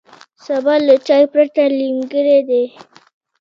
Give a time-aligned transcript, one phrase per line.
[0.45, 2.63] سبا له چای پرته نیمګړی دی.